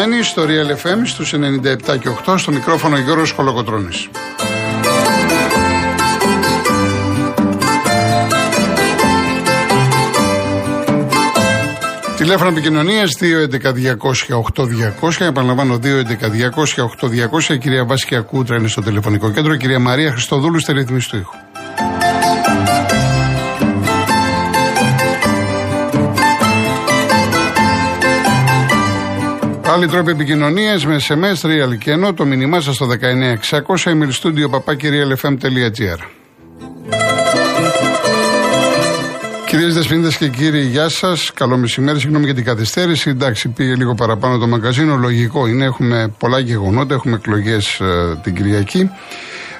Είστε 0.00 0.12
συντονισμένοι 0.12 0.22
στο 0.22 0.44
Real 0.46 0.70
FM 0.82 1.00
στους 1.04 1.34
97 1.34 1.36
και 2.00 2.08
8 2.26 2.34
στο 2.38 2.52
μικρόφωνο 2.52 2.98
Γιώργος 2.98 3.32
Κολοκοτρώνης. 3.32 4.08
Τηλέφωνο 12.16 12.50
επικοινωνίας 12.50 13.10
211-200-8200. 13.20 15.20
Επαναλαμβάνω 15.20 15.74
211-200-8200. 15.74 17.54
Η 17.54 17.58
κυρία 17.58 17.84
Βάσκια 17.84 18.20
Κούτρα 18.20 18.56
είναι 18.56 18.68
στο 18.68 18.82
τηλεφωνικό 18.82 19.30
κέντρο. 19.30 19.52
Η 19.52 19.56
κυρία 19.56 19.78
Μαρία 19.78 20.10
Χριστοδούλου 20.10 20.60
στη 20.60 20.72
ρύθμιση 20.72 21.08
του 21.08 21.16
ήχου. 21.16 21.49
Άλλοι 29.72 29.86
τρόποι 29.86 30.10
επικοινωνίας 30.10 30.86
με 30.86 31.00
SMS, 31.08 31.46
real 31.46 31.78
και 31.78 31.90
ενώ 31.90 32.14
το 32.14 32.24
μήνυμά 32.24 32.60
σας 32.60 32.74
στο 32.74 32.86
19600 32.86 32.96
email 33.84 34.10
studio 34.22 34.50
papakirialfm.gr. 34.50 35.98
Κυρίες 39.46 39.74
Δεσπίνδε 39.74 40.08
και 40.18 40.28
κύριοι, 40.28 40.60
γεια 40.60 40.88
σας. 40.88 41.32
Καλό 41.34 41.56
μεσημέρι. 41.56 42.00
Συγγνώμη 42.00 42.24
για 42.24 42.34
την 42.34 42.44
καθυστέρηση. 42.44 43.10
Εντάξει, 43.10 43.48
πήγε 43.48 43.74
λίγο 43.74 43.94
παραπάνω 43.94 44.38
το 44.38 44.46
μαγκαζίνο. 44.46 44.96
Λογικό 44.96 45.46
είναι. 45.46 45.64
Έχουμε 45.64 46.14
πολλά 46.18 46.38
γεγονότα. 46.38 46.94
Έχουμε 46.94 47.14
εκλογές 47.16 47.80
ε, 47.80 48.18
την 48.22 48.34
Κυριακή. 48.34 48.90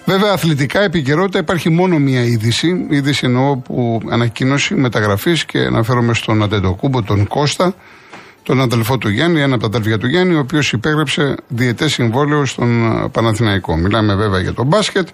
Βέβαια, 0.05 0.33
αθλητικά 0.33 0.81
επικαιρότητα 0.83 1.39
υπάρχει 1.39 1.71
μόνο 1.71 1.99
μία 1.99 2.25
είδηση. 2.25 2.87
Είδηση 2.91 3.27
εννοώ 3.27 3.57
που 3.57 4.01
ανακοίνωση 4.11 4.75
μεταγραφής 4.75 5.45
και 5.45 5.59
αναφέρομαι 5.59 6.15
στον 6.15 6.43
Αντετοκούμπο, 6.43 7.03
τον 7.03 7.27
Κώστα, 7.27 7.75
τον 8.51 8.61
αδελφό 8.61 8.99
του 8.99 9.09
Γιάννη, 9.09 9.41
ένα 9.41 9.55
από 9.55 9.63
τα 9.63 9.69
αδέλφια 9.69 9.99
του 9.99 10.07
Γιάννη, 10.07 10.35
ο 10.35 10.39
οποίος 10.39 10.73
υπέγραψε 10.73 11.35
διαιτές 11.49 11.93
συμβόλαιο 11.93 12.45
στον 12.45 12.85
ε, 12.85 13.09
Παναθηναϊκό. 13.09 13.77
Μιλάμε 13.77 14.15
βέβαια 14.15 14.41
για 14.41 14.53
τον 14.53 14.67
μπάσκετ. 14.67 15.09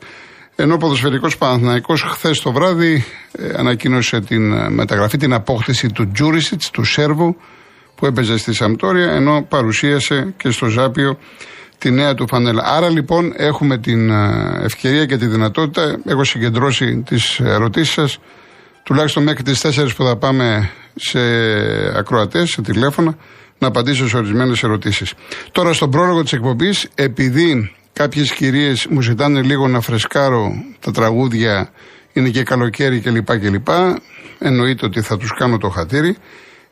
Ενώ 0.57 0.75
ο 0.75 0.77
ποδοσφαιρικός 0.77 1.39
Παναθηναϊκός 1.39 2.03
χθες 2.03 2.41
το 2.41 2.53
βράδυ 2.53 3.05
ε, 3.33 3.53
ανακοίνωσε 3.57 4.21
την 4.21 4.53
ε, 4.53 4.71
μεταγραφή, 4.71 5.17
την 5.17 5.33
απόκτηση 5.33 5.89
του 5.89 6.11
Τζούρισιτς, 6.11 6.71
του 6.71 6.85
Σέρβου, 6.85 7.37
που 7.95 8.07
έπαιζε 8.07 8.39
στη 8.39 8.53
Σαμπτόρια, 8.53 9.11
ενώ 9.11 9.47
παρουσίασε 9.49 10.35
και 10.37 10.51
στο 10.51 10.67
Ζάπιο 10.67 11.19
τη 11.79 11.91
νέα 11.91 12.15
του 12.15 12.27
φανέλα. 12.29 12.63
Άρα 12.67 12.91
λοιπόν 12.91 13.33
έχουμε 13.37 13.79
την 13.79 14.11
ευκαιρία 14.63 15.07
και 15.07 15.17
τη 15.17 15.27
δυνατότητα, 15.27 15.97
έχω 16.07 16.25
συγκεντρώσει 16.25 17.03
τις 17.07 17.41
ερωτήσεις 17.41 17.93
σας, 17.93 18.19
τουλάχιστον 18.87 19.23
μέχρι 19.23 19.43
τις 19.43 19.61
4 19.61 19.89
που 19.97 20.05
θα 20.05 20.17
πάμε 20.17 20.71
σε 20.95 21.21
ακροατές, 21.99 22.51
σε 22.51 22.63
τηλέφωνα, 22.63 23.17
να 23.59 23.67
απαντήσω 23.67 24.09
σε 24.09 24.17
ορισμένες 24.17 24.63
ερωτήσεις. 24.63 25.15
Τώρα, 25.53 25.73
στον 25.73 25.91
πρόλογο 25.91 26.23
της 26.23 26.33
εκπομπής, 26.33 26.89
επειδή 26.95 27.75
κάποιες 27.93 28.33
κυρίες 28.33 28.87
μου 28.91 29.01
ζητάνε 29.01 29.43
λίγο 29.43 29.69
να 29.69 29.81
φρεσκάρω 29.81 30.53
τα 30.81 30.91
τραγούδια, 30.91 31.71
είναι 32.13 32.29
και 32.29 32.43
καλοκαίρι 32.43 33.01
κλπ. 33.01 33.39
κλπ. 33.39 33.69
Εννοείται 34.39 34.87
ότι 34.87 35.01
θα 35.01 35.17
τους 35.17 35.33
κάνω 35.39 35.59
το 35.59 35.69
χατήρι. 35.69 36.17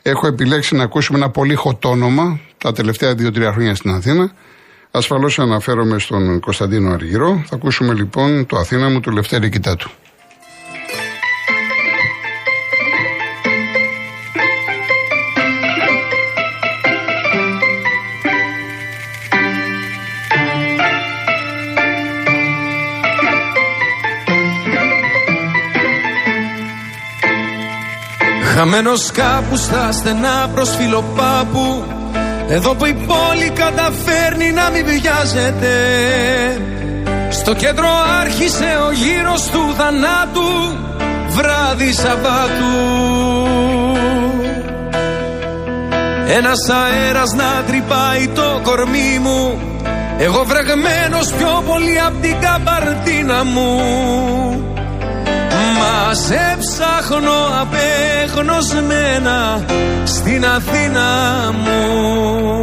Έχω 0.02 0.26
επιλέξει 0.26 0.74
να 0.74 0.82
ακούσουμε 0.82 1.18
ένα 1.18 1.30
πολύ 1.30 1.54
χωτόνομα 1.54 2.40
τα 2.58 2.72
τελευταία 2.72 3.14
δύο-τρία 3.14 3.52
χρόνια 3.52 3.74
στην 3.74 3.90
Αθήνα. 3.90 4.32
Ασφαλώς 4.90 5.38
αναφέρομαι 5.38 5.98
στον 5.98 6.40
Κωνσταντίνο 6.40 6.92
Αργυρό. 6.92 7.42
Θα 7.46 7.54
ακούσουμε 7.54 7.94
λοιπόν 7.94 8.46
το 8.46 8.56
Αθήνα 8.56 8.88
μου 8.88 9.00
του 9.00 9.10
Λευτέρη 9.10 9.48
Κιτάτου. 9.48 9.90
Χαμένος 28.66 29.10
κάπου 29.10 29.56
στα 29.56 29.92
στενά 29.92 30.50
προς 30.54 30.76
φιλοπάπου 30.76 31.84
Εδώ 32.48 32.74
που 32.74 32.84
η 32.84 32.92
πόλη 32.92 33.50
καταφέρνει 33.50 34.52
να 34.52 34.70
μην 34.70 34.84
βιάζεται. 34.86 35.74
Στο 37.30 37.54
κέντρο 37.54 37.88
άρχισε 38.20 38.78
ο 38.88 38.92
γύρος 38.92 39.42
του 39.42 39.74
θανάτου 39.76 40.76
Βράδυ 41.28 41.92
Σαββάτου. 41.92 42.74
Ένας 46.28 46.68
αέρας 46.68 47.32
να 47.32 47.62
τρυπάει 47.66 48.28
το 48.28 48.60
κορμί 48.62 49.18
μου 49.22 49.58
Εγώ 50.18 50.44
βρεγμένος 50.44 51.32
πιο 51.32 51.62
πολύ 51.66 52.00
απ' 52.06 52.20
την 52.22 52.36
καμπαρτίνα 52.40 53.44
μου. 53.44 53.82
Μα 54.73 54.73
σε 56.12 56.56
ψάχνω 56.58 57.60
απεγνωσμένα 57.60 59.64
στην 60.04 60.46
Αθήνα 60.46 61.08
μου. 61.52 62.60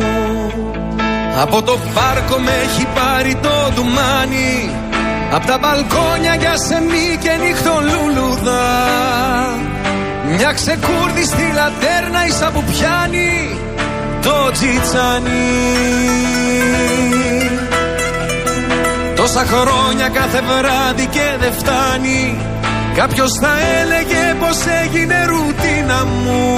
Από 1.41 1.61
το 1.61 1.77
πάρκο 1.93 2.37
με 2.37 2.51
έχει 2.51 2.87
πάρει 2.95 3.35
το 3.35 3.71
ντουμάνι 3.73 4.69
Απ' 5.33 5.45
τα 5.45 5.57
μπαλκόνια 5.57 6.35
για 6.35 6.57
σεμί 6.57 7.17
και 7.21 7.31
νύχτο 7.43 7.81
λουλουδά 7.89 8.69
Μια 10.35 10.53
ξεκούρδη 10.53 11.23
στη 11.23 11.51
λατέρνα 11.53 12.25
ίσα 12.27 12.49
που 12.53 12.63
πιάνει 12.63 13.59
το 14.21 14.51
τζιτσάνι. 14.51 15.49
Τόσα 19.15 19.45
χρόνια 19.45 20.09
κάθε 20.09 20.41
βράδυ 20.41 21.05
και 21.05 21.35
δεν 21.39 21.53
φτάνει 21.53 22.37
Κάποιος 22.95 23.31
θα 23.41 23.53
έλεγε 23.79 24.35
πως 24.39 24.57
έγινε 24.83 25.25
ρουτίνα 25.25 26.05
μου. 26.05 26.57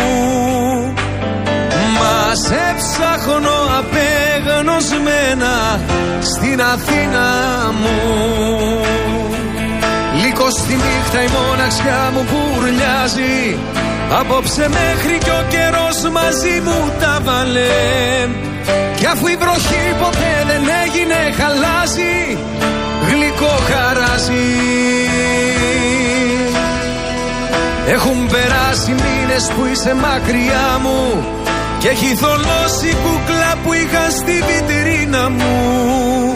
Μας 2.00 2.40
σε 2.40 2.76
ψάχνω 2.78 3.58
απεγνωσμένα 3.80 5.80
στην 6.22 6.62
Αθήνα 6.62 7.28
μου. 7.82 7.98
Λίγο 10.22 10.50
στη 10.50 10.74
νύχτα 10.74 11.24
η 11.24 11.28
μοναξιά 11.28 12.12
μου 12.14 12.26
πουρλιάζει 12.30 13.58
Απόψε 14.20 14.70
μέχρι 14.70 15.18
κι 15.18 15.30
ο 15.30 15.44
καιρός 15.50 16.12
μαζί 16.12 16.62
μου 16.66 16.92
τα 17.00 17.20
βάλε. 17.24 18.28
Κι 18.96 19.06
αφού 19.06 19.28
η 19.28 19.36
βροχή 19.36 19.96
ποτέ 20.00 20.34
δεν 20.48 20.64
έγινε 20.84 21.34
χαλάζει 21.38 22.38
Γλυκό 23.10 23.56
χαράζει 23.70 24.48
έχουν 27.88 28.28
περάσει 28.28 28.92
μήνες 28.92 29.52
που 29.56 29.66
είσαι 29.72 29.94
μακριά 29.94 30.80
μου 30.82 31.26
Και 31.80 31.90
έχει 31.90 32.16
θολώσει 32.16 32.96
κουκλά 33.04 33.56
που 33.64 33.74
είχα 33.74 34.10
στη 34.10 34.44
βιτρίνα 34.48 35.30
μου. 35.30 36.36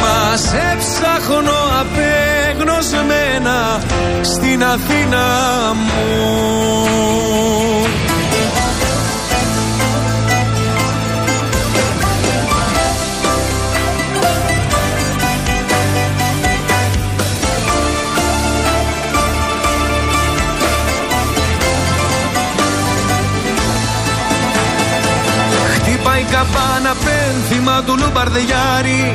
Μας 0.00 0.40
σε 0.40 0.76
ψάχνω 0.78 1.58
απεγνωσμένα 1.80 3.80
στην 4.22 4.64
Αθήνα 4.64 5.26
μου 5.74 6.64
πένθυμα 27.64 27.82
του 27.82 27.96
Λουμπαρδιάρη 27.98 29.12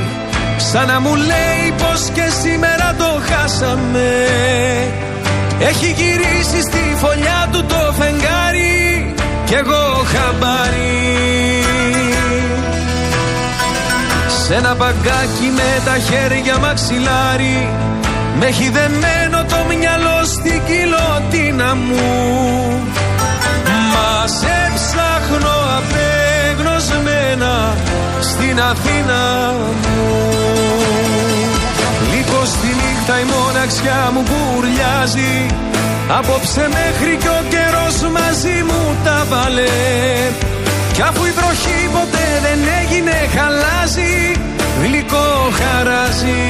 Σαν 0.72 0.88
να 0.88 1.00
μου 1.00 1.16
λέει 1.16 1.74
πως 1.78 2.10
και 2.14 2.24
σήμερα 2.42 2.96
το 2.98 3.22
χάσαμε. 3.30 4.12
Έχει 5.60 5.96
γυρίσει 5.98 6.62
στη 6.62 6.96
φωλιά 6.98 7.48
του 7.52 7.64
το 7.66 7.94
φεγγάρι 7.98 9.14
Κι 9.46 9.54
εγώ 9.54 10.04
χαμπάρι. 10.12 11.64
Σ' 14.44 14.50
ένα 14.50 14.76
μπαγκάκι 14.76 15.48
με 15.56 15.82
τα 15.86 15.98
χέρια 15.98 16.58
μαξιλάρι 16.58 17.70
Με 18.40 18.46
έχει 18.46 18.70
δεμένο 18.70 19.44
το 19.50 19.58
μυαλό 19.68 20.24
στην 20.26 20.62
κοιλωτίνα 20.68 21.76
μου. 21.76 22.08
Μα 23.94 24.28
σε 24.28 24.72
ψάχνω 24.76 25.56
απέναντι 25.78 26.29
στην 28.20 28.62
Αθήνα 28.62 29.54
μου. 29.58 29.76
Λίγο 32.12 32.46
στη 32.46 32.68
νύχτα 32.68 33.20
η 33.20 33.24
μοναξιά 33.24 34.12
μου 34.14 34.24
πουρλιάζει 34.24 35.46
Απόψε 36.18 36.70
μέχρι 36.78 37.18
κι 37.18 37.28
ο 37.28 37.42
καιρός 37.50 38.12
μαζί 38.12 38.64
μου 38.68 38.96
τα 39.04 39.26
βάλε. 39.30 39.64
Κι 40.94 41.02
αφού 41.02 41.26
η 41.26 41.32
βροχή 41.32 41.90
ποτέ 41.92 42.28
δεν 42.46 42.60
έγινε 42.82 43.16
χαλάζει. 43.36 44.36
Γλυκό 44.82 45.50
χαράζει. 45.60 46.42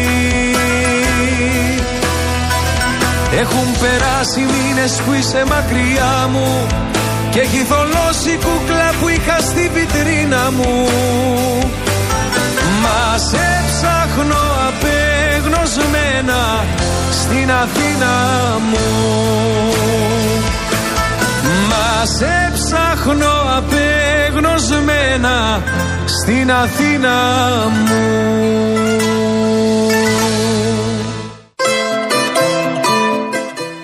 Έχουν 3.41 3.67
περάσει 3.81 4.39
μήνες 4.39 5.01
που 5.05 5.13
είσαι 5.13 5.43
μακριά 5.47 6.27
μου 6.31 6.67
Και 7.31 7.39
έχει 7.39 7.63
θολώσει 7.63 8.39
κούκλα 8.43 8.93
που 9.01 9.07
είχα 9.07 9.39
στη 9.39 9.69
βιτρίνα 9.73 10.51
μου. 10.51 10.87
Μας 12.81 13.21
σε 13.21 13.63
ψάχνω 13.67 14.43
απεγνωσμένα 14.67 16.63
στην 17.11 17.51
Αθήνα 17.51 18.13
μου. 18.69 18.87
Μας 21.69 22.09
σε 22.17 22.51
ψάχνω 22.53 23.33
απεγνωσμένα 23.57 25.63
στην 26.05 26.51
Αθήνα 26.51 27.17
μου 27.69 28.39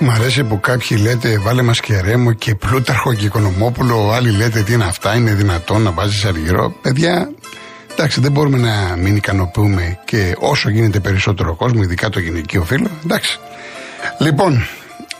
Μ' 0.07 0.09
αρέσει 0.09 0.43
που 0.43 0.59
κάποιοι 0.59 0.97
λέτε 1.01 1.37
βάλε 1.37 1.61
μας 1.61 1.79
και 1.79 2.01
ρέμο 2.01 2.33
και 2.33 2.55
πλούταρχο 2.55 3.13
και 3.13 3.25
οικονομόπουλο, 3.25 4.11
άλλοι 4.11 4.31
λέτε 4.31 4.61
τι 4.61 4.73
είναι 4.73 4.83
αυτά, 4.83 5.15
είναι 5.15 5.33
δυνατόν 5.33 5.81
να 5.81 5.91
βάζεις 5.91 6.25
αργυρό. 6.25 6.75
Παιδιά, 6.81 7.29
εντάξει 7.91 8.19
δεν 8.19 8.31
μπορούμε 8.31 8.57
να 8.57 8.95
μην 8.97 9.15
ικανοποιούμε 9.15 9.99
και 10.05 10.35
όσο 10.39 10.69
γίνεται 10.69 10.99
περισσότερο 10.99 11.55
κόσμο, 11.55 11.81
ειδικά 11.83 12.09
το 12.09 12.19
γυναικείο 12.19 12.63
φύλλο, 12.63 12.89
εντάξει. 13.03 13.39
Λοιπόν, 14.19 14.65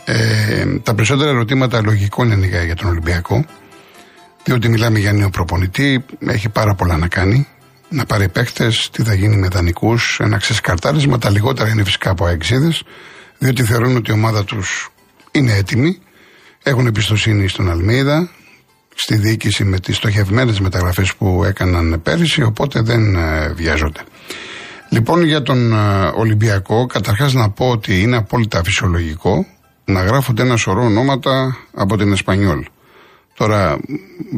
ε, 0.04 0.66
τα 0.82 0.94
περισσότερα 0.94 1.30
ερωτήματα 1.30 1.80
λογικό 1.82 2.24
είναι 2.24 2.46
για 2.64 2.76
τον 2.76 2.88
Ολυμπιακό, 2.88 3.44
διότι 4.44 4.68
μιλάμε 4.68 4.98
για 4.98 5.12
νέο 5.12 5.30
προπονητή, 5.30 6.04
έχει 6.26 6.48
πάρα 6.48 6.74
πολλά 6.74 6.96
να 6.96 7.08
κάνει, 7.08 7.46
να 7.88 8.04
πάρει 8.04 8.28
παίκτες, 8.28 8.88
τι 8.92 9.02
θα 9.02 9.14
γίνει 9.14 9.36
με 9.36 9.48
δανεικούς, 9.48 10.18
ένα 10.22 10.36
ξεσκαρτάρισμα. 10.36 11.18
Τα 11.18 11.30
λιγότερα 11.30 11.68
είναι 11.68 11.84
φυσικά 11.84 12.10
από 12.10 12.24
αεξίδες, 12.24 12.82
διότι 13.38 13.64
θεωρούν 13.64 13.96
ότι 13.96 14.10
η 14.10 14.14
ομάδα 14.14 14.44
τους 14.44 14.90
είναι 15.32 15.52
έτοιμη, 15.52 15.98
έχουν 16.62 16.86
εμπιστοσύνη 16.86 17.48
στον 17.48 17.70
Αλμίδα, 17.70 18.30
στη 18.94 19.16
διοίκηση 19.16 19.64
με 19.64 19.80
τις 19.80 19.96
στοχευμένες 19.96 20.60
μεταγραφές 20.60 21.14
που 21.14 21.44
έκαναν 21.44 22.00
πέρυσι, 22.02 22.42
οπότε 22.42 22.80
δεν 22.80 23.16
ε, 23.16 23.52
βιάζονται. 23.52 24.00
Λοιπόν, 24.88 25.22
για 25.22 25.42
τον 25.42 25.72
ε, 25.72 26.12
Ολυμπιακό, 26.14 26.86
καταρχάς 26.86 27.32
να 27.32 27.50
πω 27.50 27.70
ότι 27.70 28.00
είναι 28.00 28.16
απόλυτα 28.16 28.62
φυσιολογικό 28.64 29.46
να 29.84 30.02
γράφονται 30.02 30.42
ένα 30.42 30.56
σωρό 30.56 30.84
ονόματα 30.84 31.56
από 31.74 31.96
την 31.96 32.12
Εσπανιόλ. 32.12 32.64
Τώρα 33.34 33.78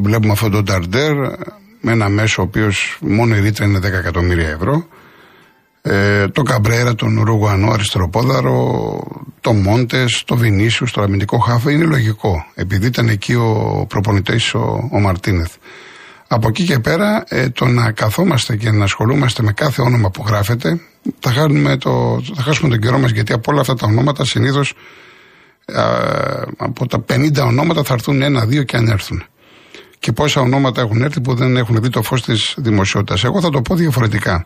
βλέπουμε 0.01 0.31
αυτό 0.31 0.49
το 0.49 0.63
Νταρντέρ 0.63 1.13
με 1.81 1.91
ένα 1.91 2.09
μέσο 2.09 2.41
ο 2.41 2.45
οποίος 2.45 2.97
μόνο 3.01 3.35
η 3.35 3.39
ρήτρα 3.39 3.65
είναι 3.65 3.77
10 3.77 3.83
εκατομμύρια 3.83 4.49
ευρώ. 4.49 4.87
Ε, 5.81 6.27
το 6.27 6.41
Καμπρέρα, 6.41 6.95
τον 6.95 7.21
Ρουγουανό 7.23 7.71
αριστεροπόδαρο, 7.71 8.99
το 9.41 9.53
Μόντες, 9.53 10.23
το 10.25 10.35
Βινίσιους, 10.35 10.91
το 10.91 11.01
αμυντικό 11.01 11.37
χάφε 11.37 11.71
είναι 11.71 11.85
λογικό. 11.85 12.45
Επειδή 12.53 12.85
ήταν 12.85 13.07
εκεί 13.07 13.33
ο 13.33 13.85
προπονητής 13.89 14.53
ο, 14.53 14.89
ο 14.91 14.99
Μαρτίνεθ. 14.99 15.55
Από 16.27 16.47
εκεί 16.47 16.63
και 16.63 16.79
πέρα 16.79 17.23
ε, 17.27 17.49
το 17.49 17.65
να 17.65 17.91
καθόμαστε 17.91 18.55
και 18.55 18.71
να 18.71 18.83
ασχολούμαστε 18.83 19.43
με 19.43 19.51
κάθε 19.51 19.81
όνομα 19.81 20.09
που 20.09 20.23
γράφεται 20.27 20.79
θα, 21.19 21.47
το, 21.77 22.21
θα 22.35 22.41
χάσουμε 22.41 22.69
τον 22.69 22.79
καιρό 22.79 22.99
μας 22.99 23.11
γιατί 23.11 23.33
από 23.33 23.51
όλα 23.51 23.61
αυτά 23.61 23.73
τα 23.73 23.87
ονόματα 23.87 24.25
συνήθως 24.25 24.73
από 26.57 26.87
τα 26.87 27.05
50 27.13 27.37
ονόματα 27.43 27.83
θα 27.83 27.93
έρθουν 27.93 28.21
ένα-δύο 28.21 28.63
και 28.63 28.77
αν 28.77 28.87
έρθουν. 28.87 29.23
Και 29.99 30.11
πόσα 30.11 30.41
ονόματα 30.41 30.81
έχουν 30.81 31.01
έρθει 31.01 31.21
που 31.21 31.33
δεν 31.33 31.57
έχουν 31.57 31.81
δει 31.81 31.89
το 31.89 32.01
φως 32.01 32.21
της 32.21 32.53
δημοσιότητας. 32.57 33.23
Εγώ 33.23 33.41
θα 33.41 33.49
το 33.49 33.61
πω 33.61 33.75
διαφορετικά. 33.75 34.45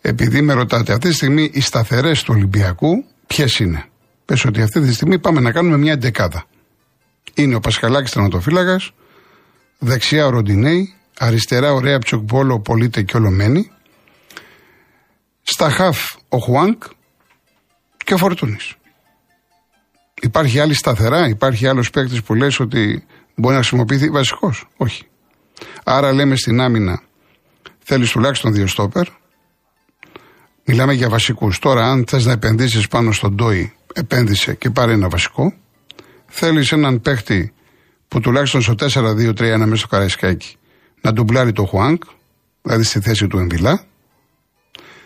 Επειδή 0.00 0.40
με 0.40 0.52
ρωτάτε, 0.52 0.92
αυτή 0.92 1.08
τη 1.08 1.14
στιγμή 1.14 1.50
οι 1.52 1.60
σταθερές 1.60 2.22
του 2.22 2.32
Ολυμπιακού 2.36 3.04
ποιες 3.26 3.58
είναι; 3.58 3.84
Πες 4.24 4.44
ότι 4.44 4.62
αυτή 4.62 4.80
τη 4.80 4.92
στιγμή 4.92 5.18
πάμε 5.18 5.40
να 5.40 5.52
κάνουμε 5.52 5.76
μια 5.76 5.96
δεκάδα. 5.96 6.44
Είναι 7.34 7.54
ο 7.54 7.60
Πασχαλάκης 7.60 8.10
Τερματοφύλακας, 8.10 8.92
δεξιά 9.78 10.26
ο 10.26 10.30
Ροντινέη, 10.30 10.94
αριστερά 11.18 11.72
ο 11.72 11.80
Ρέα 11.80 11.98
Ψοκμπόλο, 11.98 12.60
Πολίτε 12.60 13.02
και 13.02 13.16
Ολομένη, 13.16 13.70
στα 15.42 15.70
χαφ 15.70 15.98
ο 16.28 16.38
Χουάνκ 16.38 16.82
και 17.96 18.14
ο 18.14 18.16
Φορτούνης. 18.16 18.74
Υπάρχει 20.22 20.60
άλλη 20.60 20.74
σταθερά, 20.74 21.28
υπάρχει 21.28 21.66
άλλος 21.66 21.90
παίκτης 21.90 22.22
που 22.22 22.34
λες 22.34 22.60
ότι 22.60 23.04
μπορεί 23.34 23.54
να 23.54 23.60
χρησιμοποιηθεί; 23.60 24.10
Βασικός. 24.10 24.68
Όχι. 24.76 25.06
Άρα 25.84 26.12
λέμε 26.12 26.36
στην 26.36 26.60
άμυνα 26.60 27.02
θέλεις 27.84 28.10
τουλάχιστον 28.10 28.52
δύο 28.52 28.66
στόπερ. 28.66 29.06
Μιλάμε 30.70 30.92
για 30.92 31.08
βασικούς. 31.08 31.58
Τώρα, 31.58 31.90
αν 31.90 32.04
θες 32.08 32.24
να 32.24 32.32
επενδύσεις 32.32 32.88
πάνω 32.88 33.12
στον 33.12 33.34
Ντόι, 33.34 33.72
επένδυσε 33.92 34.54
και 34.54 34.70
πάρε 34.70 34.92
ένα 34.92 35.08
βασικό. 35.08 35.54
Θέλεις 36.26 36.72
έναν 36.72 37.00
παίκτη 37.00 37.52
που 38.08 38.20
τουλάχιστον 38.20 38.62
στο 38.62 38.74
4-2-3-1 38.74 39.56
μέσα 39.58 39.76
στο 39.76 39.86
καραϊσκάκι 39.86 40.56
να 41.00 41.12
ντουμπλάρει 41.12 41.52
το 41.52 41.64
Χουάνκ, 41.64 42.02
δηλαδή 42.62 42.82
στη 42.82 43.00
θέση 43.00 43.26
του 43.26 43.38
Εμβιλά. 43.38 43.84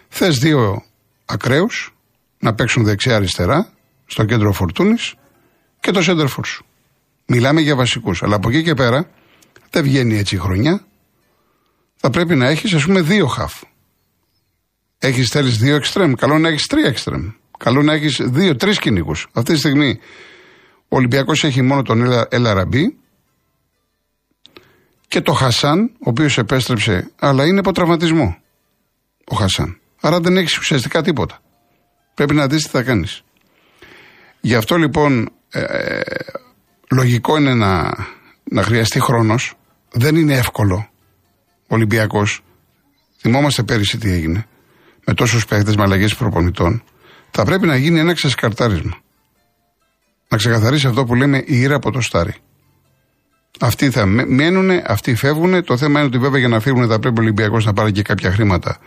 Θες 0.08 0.38
δύο 0.38 0.82
ακραίους 1.24 1.94
να 2.38 2.54
παίξουν 2.54 2.84
δεξιά-αριστερά 2.84 3.72
στο 4.06 4.24
κέντρο 4.24 4.52
Φορτούνης 4.52 5.14
και 5.80 5.90
το 5.90 6.02
Σέντερφορ 6.02 6.46
σου. 6.46 6.64
Μιλάμε 7.26 7.60
για 7.60 7.76
βασικούς. 7.76 8.22
Αλλά 8.22 8.36
από 8.36 8.48
εκεί 8.48 8.62
και 8.62 8.74
πέρα 8.74 9.10
δεν 9.70 9.82
βγαίνει 9.82 10.16
έτσι 10.18 10.34
η 10.34 10.38
χρονιά. 10.38 10.84
Θα 11.96 12.10
πρέπει 12.10 12.34
να 12.34 12.48
έχεις, 12.48 12.74
ας 12.74 12.84
πούμε, 12.84 13.00
δύο 13.00 13.26
χαφ. 13.26 13.62
Έχεις 15.04 15.28
θέλεις 15.28 15.56
δύο 15.56 15.74
εξτρέμ. 15.74 16.12
Καλό 16.12 16.38
να 16.38 16.48
έχεις 16.48 16.66
τρία 16.66 16.86
εξτρέμ. 16.86 17.30
Καλό 17.58 17.82
να 17.82 17.92
έχεις 17.92 18.20
δύο-τρει 18.22 18.78
κυνηγούς. 18.78 19.26
Αυτή 19.32 19.52
τη 19.52 19.58
στιγμή 19.58 19.98
ο 20.88 20.96
Ολυμπιακός 20.96 21.44
έχει 21.44 21.62
μόνο 21.62 21.82
τον 21.82 22.26
Ελαραμπή 22.28 22.96
και 25.08 25.20
το 25.20 25.32
Χασάν, 25.32 25.90
ο 25.92 26.08
οποίος 26.08 26.38
επέστρεψε, 26.38 27.10
αλλά 27.18 27.46
είναι 27.46 27.58
από 27.58 27.72
τραυματισμό. 27.72 28.36
Ο 29.24 29.36
Χασάν. 29.36 29.78
Άρα 30.00 30.20
δεν 30.20 30.36
έχεις 30.36 30.58
ουσιαστικά 30.58 31.02
τίποτα. 31.02 31.42
Πρέπει 32.14 32.34
να 32.34 32.46
δεις 32.46 32.62
τι 32.62 32.68
θα 32.68 32.82
κάνεις. 32.82 33.22
Γι' 34.40 34.54
αυτό 34.54 34.76
λοιπόν 34.76 35.28
ε, 35.50 35.60
ε, 35.60 36.02
λογικό 36.90 37.36
είναι 37.36 37.54
να, 37.54 37.94
να 38.44 38.62
χρειαστεί 38.62 39.00
χρόνος. 39.00 39.54
Δεν 39.92 40.16
είναι 40.16 40.34
εύκολο. 40.34 40.88
Ο 41.62 41.74
Ολυμπιακός, 41.74 42.40
θυμόμαστε 43.18 43.62
πέρυσι 43.62 43.98
τι 43.98 44.12
έγινε, 44.12 44.46
με 45.04 45.14
τόσους 45.14 45.44
παίχτες 45.44 45.76
με 45.76 45.82
αλλαγές 45.82 46.14
προπονητών, 46.14 46.82
θα 47.30 47.44
πρέπει 47.44 47.66
να 47.66 47.76
γίνει 47.76 47.98
ένα 47.98 48.12
ξεσκαρτάρισμα. 48.12 48.98
Να 50.28 50.36
ξεκαθαρίσει 50.36 50.86
αυτό 50.86 51.04
που 51.04 51.14
λέμε 51.14 51.38
η 51.38 51.60
ήρα 51.60 51.74
από 51.74 51.90
το 51.90 52.00
στάρι. 52.00 52.34
Αυτοί 53.60 53.90
θα 53.90 54.06
μένουν, 54.06 54.70
αυτοί 54.86 55.14
φεύγουν. 55.14 55.64
Το 55.64 55.76
θέμα 55.76 55.98
είναι 55.98 56.08
ότι 56.08 56.18
βέβαια 56.18 56.38
για 56.38 56.48
να 56.48 56.60
φύγουν 56.60 56.88
θα 56.88 56.98
πρέπει 56.98 57.18
ο 57.18 57.22
Ολυμπιακός 57.22 57.64
να 57.64 57.72
πάρει 57.72 57.92
και 57.92 58.02
κάποια 58.02 58.32
χρήματα 58.32 58.78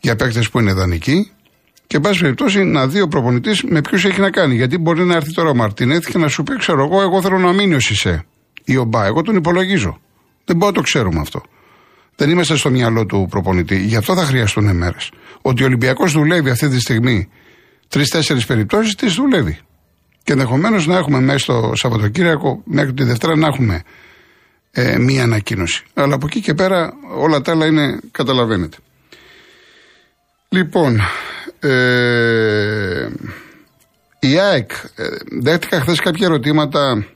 για 0.00 0.16
παίκτε 0.16 0.42
που 0.52 0.60
είναι 0.60 0.72
δανεικοί 0.72 1.30
και, 1.86 1.96
εν 1.96 2.00
πάση 2.00 2.20
περιπτώσει, 2.20 2.64
να 2.64 2.86
δει 2.86 3.00
ο 3.00 3.08
προπονητής 3.08 3.62
με 3.62 3.80
ποιους 3.80 4.04
έχει 4.04 4.20
να 4.20 4.30
κάνει. 4.30 4.54
Γιατί 4.54 4.78
μπορεί 4.78 5.04
να 5.04 5.14
έρθει 5.14 5.32
τώρα 5.32 5.48
ο 5.48 5.54
Μαρτίνεθ 5.54 6.10
και 6.10 6.18
να 6.18 6.28
σου 6.28 6.42
πει: 6.42 6.56
Ξέρω 6.56 6.84
εγώ, 6.84 7.02
εγώ 7.02 7.22
θέλω 7.22 7.38
να 7.38 7.52
μείνει 7.52 7.74
ο 7.74 7.80
Σισε 7.80 8.24
ή 8.64 8.76
ο 8.76 8.84
Μπα. 8.84 9.04
Εγώ 9.04 9.22
τον 9.22 9.36
υπολογίζω. 9.36 10.00
Δεν 10.44 10.56
μπορώ 10.56 10.70
να 10.70 10.76
το 10.76 10.82
ξέρουμε 10.82 11.20
αυτό. 11.20 11.42
Δεν 12.16 12.30
είμαστε 12.30 12.56
στο 12.56 12.70
μυαλό 12.70 13.06
του 13.06 13.26
προπονητή. 13.30 13.76
Γι' 13.76 13.96
αυτό 13.96 14.14
θα 14.14 14.24
χρειαστούν 14.24 14.76
μέρες. 14.76 15.10
Ότι 15.42 15.62
ο 15.62 15.66
Ολυμπιακός 15.66 16.12
δουλεύει 16.12 16.50
αυτή 16.50 16.68
τη 16.68 16.80
στιγμή 16.80 17.28
τρει-τέσσερι 17.88 18.44
περιπτώσεις, 18.44 18.94
τι 18.94 19.08
δουλεύει. 19.10 19.58
Και 20.22 20.32
ενδεχομένως 20.32 20.86
να 20.86 20.96
έχουμε 20.96 21.20
μέσα 21.20 21.38
στο 21.38 21.72
Σαββατοκύριακο, 21.74 22.62
μέχρι 22.64 22.92
τη 22.92 23.04
Δευτέρα, 23.04 23.36
να 23.36 23.46
έχουμε 23.46 23.82
ε, 24.70 24.98
μία 24.98 25.22
ανακοίνωση. 25.22 25.84
Αλλά 25.94 26.14
από 26.14 26.26
εκεί 26.26 26.40
και 26.40 26.54
πέρα 26.54 26.92
όλα 27.16 27.40
τα 27.40 27.52
άλλα 27.52 27.66
είναι, 27.66 27.98
καταλαβαίνετε. 28.10 28.76
Λοιπόν, 30.48 31.00
ε, 31.58 33.08
η 34.18 34.38
ΑΕΚ, 34.38 34.70
ε, 34.94 35.06
δέχτηκα 35.40 35.80
χθες 35.80 36.00
κάποια 36.00 36.26
ερωτήματα 36.26 37.06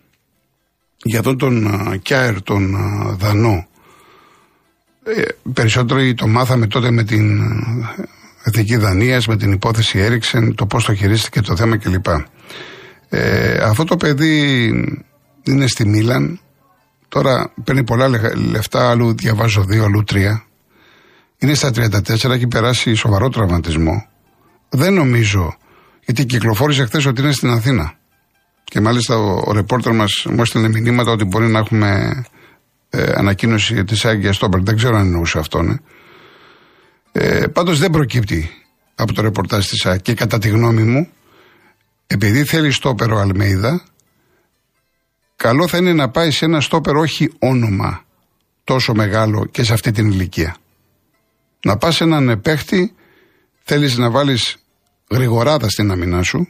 για 1.02 1.18
αυτόν 1.18 1.38
τον 1.38 1.68
Κιάερ, 2.02 2.42
τον 2.42 2.76
Δανό. 3.18 3.67
Ε, 5.16 5.22
περισσότερο 5.52 6.14
το 6.14 6.26
μάθαμε 6.26 6.66
τότε 6.66 6.90
με 6.90 7.04
την 7.04 7.40
Εθνική 8.42 8.76
Δανία, 8.76 9.22
με 9.28 9.36
την 9.36 9.52
υπόθεση 9.52 9.98
Έριξεν, 9.98 10.54
το 10.54 10.66
πώς 10.66 10.84
το 10.84 10.94
χειρίστηκε 10.94 11.40
το 11.40 11.56
θέμα 11.56 11.76
κλπ. 11.76 12.06
Ε, 13.08 13.58
αυτό 13.62 13.84
το 13.84 13.96
παιδί 13.96 14.66
είναι 15.42 15.66
στη 15.66 15.88
Μίλαν, 15.88 16.40
τώρα 17.08 17.52
παίρνει 17.64 17.84
πολλά 17.84 18.08
λεφτά, 18.34 18.90
αλλού 18.90 19.14
διαβάζω 19.14 19.64
δύο, 19.64 19.84
αλλού 19.84 20.04
τρία. 20.04 20.44
Είναι 21.38 21.54
στα 21.54 21.70
34, 21.74 22.30
έχει 22.30 22.46
περάσει 22.46 22.94
σοβαρό 22.94 23.28
τραυματισμό. 23.28 24.06
Δεν 24.68 24.94
νομίζω, 24.94 25.56
γιατί 26.04 26.24
κυκλοφόρησε 26.24 26.84
χθες 26.84 27.06
ότι 27.06 27.20
είναι 27.20 27.32
στην 27.32 27.50
Αθήνα. 27.50 27.92
Και 28.64 28.80
μάλιστα 28.80 29.16
ο, 29.16 29.42
ο 29.44 29.52
ρεπόρτερ 29.52 29.92
μας 29.92 30.26
μου 30.30 30.40
έστειλε 30.40 30.68
μηνύματα 30.68 31.10
ότι 31.10 31.24
μπορεί 31.24 31.46
να 31.46 31.58
έχουμε 31.58 32.22
ε, 32.90 33.12
ανακοίνωση 33.14 33.84
της 33.84 34.04
Άγγια 34.04 34.32
Στόμπερ. 34.32 34.62
Δεν 34.62 34.76
ξέρω 34.76 34.96
αν 34.96 35.04
εννοούσε 35.04 35.38
αυτό, 35.38 35.62
ναι. 35.62 35.74
Ε, 37.12 37.46
Πάντως 37.46 37.78
δεν 37.78 37.90
προκύπτει 37.90 38.50
από 38.94 39.12
το 39.12 39.22
ρεπορτάζ 39.22 39.66
της 39.66 39.86
ΑΕΚ 39.86 40.02
και 40.02 40.14
κατά 40.14 40.38
τη 40.38 40.48
γνώμη 40.48 40.82
μου, 40.82 41.08
επειδή 42.06 42.44
θέλει 42.44 42.70
στόπερ 42.70 43.12
ο 43.12 43.18
Αλμέιδα, 43.18 43.82
καλό 45.36 45.68
θα 45.68 45.76
είναι 45.78 45.92
να 45.92 46.10
πάει 46.10 46.30
σε 46.30 46.44
ένα 46.44 46.60
στόπερ 46.60 46.96
όχι 46.96 47.32
όνομα 47.38 48.04
τόσο 48.64 48.94
μεγάλο 48.94 49.46
και 49.46 49.62
σε 49.62 49.72
αυτή 49.72 49.90
την 49.90 50.10
ηλικία. 50.10 50.56
Να 51.64 51.76
πας 51.76 51.96
σε 51.96 52.04
έναν 52.04 52.40
παίχτη, 52.40 52.94
θέλεις 53.62 53.96
να 53.96 54.10
βάλεις 54.10 54.56
γρηγοράδα 55.10 55.68
στην 55.68 55.90
αμυνά 55.90 56.22
σου, 56.22 56.48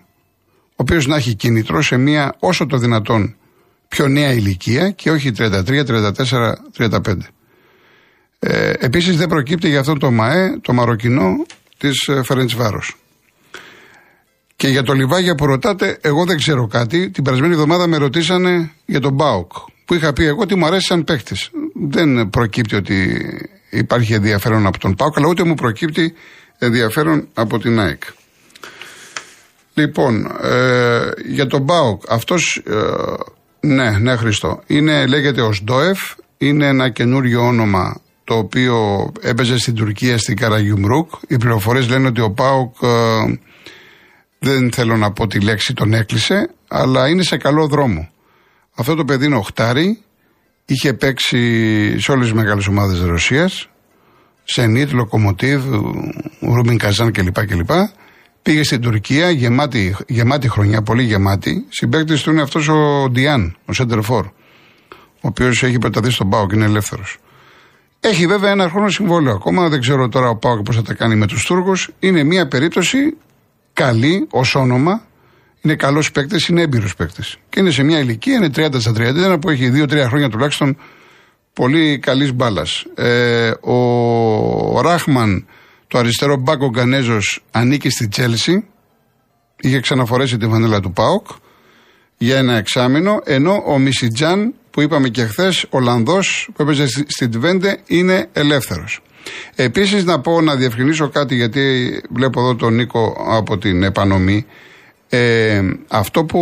ο 0.71 0.75
οποίος 0.76 1.07
να 1.07 1.16
έχει 1.16 1.35
κίνητρο 1.35 1.83
σε 1.83 1.97
μια 1.97 2.37
όσο 2.38 2.66
το 2.66 2.76
δυνατόν 2.76 3.37
πιο 3.88 4.09
νέα 4.09 4.33
ηλικία 4.33 4.90
και 4.90 5.11
όχι 5.11 5.33
33, 5.38 5.85
34, 5.85 6.52
35. 6.78 7.16
Ε, 8.38 8.73
επίσης 8.78 9.16
δεν 9.16 9.28
προκύπτει 9.28 9.68
για 9.68 9.80
αυτό 9.80 9.92
το 9.92 10.11
ΜΑΕ, 10.11 10.59
το 10.61 10.73
Μαροκινό 10.73 11.47
της 11.78 12.09
ε, 12.09 12.23
Φερεντσβάρος. 12.23 12.97
Και 14.57 14.68
για 14.68 14.83
το 14.83 14.92
Λιβάγια 14.92 15.35
που 15.35 15.47
ρωτάτε, 15.47 15.99
εγώ 16.00 16.25
δεν 16.25 16.37
ξέρω 16.37 16.66
κάτι. 16.66 17.11
Την 17.11 17.25
περασμένη 17.25 17.52
εβδομάδα 17.52 17.87
με 17.87 17.97
ρωτήσανε 17.97 18.73
για 18.87 19.00
τον 19.00 19.12
Μπάουκ. 19.12 19.52
Που 19.85 19.95
είχα 19.95 20.12
πει 20.12 20.25
εγώ 20.25 20.40
ότι 20.40 20.54
μου 20.54 20.66
αρέσει 20.66 20.87
σαν 20.87 21.04
παίχτης. 21.04 21.50
Δεν 21.88 22.30
προκύπτει 22.30 22.76
ότι 22.76 23.18
υπάρχει 23.71 24.14
ενδιαφέρον 24.14 24.66
από 24.66 24.78
τον 24.78 24.95
Πάουκ, 24.95 25.16
αλλά 25.16 25.28
ούτε 25.28 25.45
μου 25.45 25.54
προκύπτει 25.54 26.14
ενδιαφέρον 26.59 27.28
από 27.35 27.59
την 27.59 27.80
ΑΕΚ. 27.80 28.02
Λοιπόν, 29.75 30.26
ε, 30.42 31.00
για 31.26 31.47
τον 31.47 31.62
Μπάουκ, 31.62 32.02
αυτός, 32.09 32.62
ε, 32.66 32.73
ναι, 33.61 33.91
ναι 33.99 34.17
Χριστό, 34.17 34.62
είναι, 34.67 35.07
λέγεται 35.07 35.41
ο 35.41 35.53
Σντόεφ, 35.53 35.99
είναι 36.38 36.67
ένα 36.67 36.88
καινούριο 36.88 37.47
όνομα 37.47 38.00
το 38.25 38.35
οποίο 38.35 39.09
έπαιζε 39.21 39.59
στην 39.59 39.75
Τουρκία 39.75 40.19
στην 40.19 40.37
Καραγιουμρούκ. 40.37 41.11
Οι 41.29 41.37
πληροφορίες 41.37 41.88
λένε 41.88 42.07
ότι 42.07 42.21
ο 42.21 42.31
Πάουκ 42.31 42.75
ε, 42.83 43.38
δεν 44.38 44.73
θέλω 44.73 44.97
να 44.97 45.12
πω 45.12 45.27
τη 45.27 45.41
λέξη 45.41 45.75
τον 45.75 45.93
έκλεισε, 45.93 46.50
αλλά 46.69 47.09
είναι 47.09 47.23
σε 47.23 47.37
καλό 47.37 47.67
δρόμο. 47.67 48.09
Αυτό 48.75 48.95
το 48.95 49.05
παιδί 49.05 49.27
είναι 49.27 49.37
οχτάρι, 49.37 50.03
είχε 50.65 50.93
παίξει 50.93 51.41
σε 52.00 52.12
όλες 52.12 52.25
τις 52.25 52.35
μεγάλες 52.35 52.67
ομάδες 52.67 52.99
της 52.99 53.07
Ρωσίας, 53.07 53.69
σε 54.45 54.67
Νίτ, 54.67 54.93
Λοκομοτίβ, 54.93 55.65
Ρούμιν 56.41 56.79
Καζάν 56.79 57.12
κλπ. 57.12 57.47
κλπ. 57.47 57.71
Πήγε 58.49 58.62
στην 58.62 58.81
Τουρκία, 58.81 59.31
γεμάτη, 59.31 59.97
γεμάτη 60.07 60.49
χρονιά, 60.49 60.83
πολύ 60.83 61.02
γεμάτη. 61.02 61.67
Συμπέκτη 61.69 62.23
του 62.23 62.31
είναι 62.31 62.43
αυτός 62.43 62.69
ο 62.69 63.09
Ντιάν, 63.11 63.57
ο 63.64 63.73
Σέντερφορ, 63.73 64.26
ο 64.26 64.33
οποίος 65.21 65.62
έχει 65.62 65.78
πεταθεί 65.78 66.11
στον 66.11 66.28
Πάο 66.28 66.47
και 66.47 66.55
είναι 66.55 66.64
ελεύθερος. 66.64 67.19
Έχει 68.00 68.26
βέβαια 68.26 68.50
ένα 68.50 68.69
χρόνο 68.69 68.88
συμβόλαιο 68.88 69.35
ακόμα, 69.35 69.69
δεν 69.69 69.81
ξέρω 69.81 70.09
τώρα 70.09 70.28
ο 70.28 70.37
Πάο 70.37 70.62
πώς 70.62 70.76
θα 70.76 70.83
τα 70.83 70.95
κάνει 70.95 71.17
με 71.17 71.26
τους 71.26 71.45
Τούρκους. 71.45 71.90
Είναι 71.99 72.23
μια 72.23 72.49
περίπτωση 72.49 73.17
καλή 73.73 74.26
ως 74.31 74.55
όνομα. 74.55 75.02
Είναι 75.61 75.75
καλός 75.75 76.11
παίκτης, 76.11 76.49
είναι 76.49 76.62
έμπειρος 76.62 76.95
παίκτης. 76.95 77.37
Και 77.49 77.61
είναι 77.61 77.71
σε 77.71 77.83
μια 77.83 77.99
ηλικία, 77.99 78.35
είναι 78.35 78.49
30 78.49 78.81
στα 78.81 78.93
31 78.93 79.38
που 79.40 79.50
έχει 79.50 79.71
2-3 79.71 80.07
χρόνια 80.07 80.28
τουλάχιστον 80.28 80.76
πολύ 81.52 81.99
καλής 81.99 82.33
μπάλας. 82.33 82.85
Ε, 82.95 83.50
ο 83.61 84.81
Ράχμαν, 84.81 85.47
το 85.88 85.99
αριστερό 85.99 86.37
μπάκο 86.37 86.68
Γκανέζος, 86.68 87.45
ανήκει 87.50 87.90
στη 87.90 88.09
Τσέλσι. 88.09 88.64
Είχε 89.61 89.80
ξαναφορέσει 89.80 90.37
τη 90.37 90.47
βανέλα 90.47 90.80
του 90.80 90.92
Πάοκ 90.92 91.26
για 92.18 92.37
ένα 92.37 92.57
εξάμεινο, 92.57 93.21
ενώ 93.25 93.62
ο 93.66 93.78
Μισιτζάν 93.78 94.54
που 94.71 94.80
είπαμε 94.80 95.09
και 95.09 95.25
χθες, 95.25 95.66
Ολλανδό 95.71 96.18
που 96.54 96.62
έπαιζε 96.62 96.87
στην 96.87 97.30
Τβέντε, 97.30 97.78
είναι 97.87 98.28
ελεύθερος. 98.33 99.00
Επίσης 99.54 100.04
να 100.04 100.21
πω 100.21 100.40
να 100.40 100.57
διευκρινίσω 100.57 101.09
κάτι 101.09 101.35
γιατί 101.35 101.92
βλέπω 102.11 102.40
εδώ 102.40 102.54
τον 102.54 102.75
Νίκο 102.75 103.16
από 103.28 103.59
την 103.59 103.83
επανομή. 103.83 104.47
Ε, 105.09 105.62
αυτό 105.88 106.25
που 106.25 106.40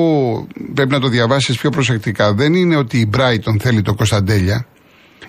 πρέπει 0.75 0.91
να 0.91 1.01
το 1.01 1.09
διαβάσεις 1.09 1.59
πιο 1.59 1.71
προσεκτικά 1.71 2.35
δεν 2.35 2.55
είναι 2.55 2.77
ότι 2.77 2.99
η 2.99 3.11
Brighton 3.17 3.57
θέλει 3.61 3.83
το 3.83 3.95
Κωνσταντέλια. 3.95 4.67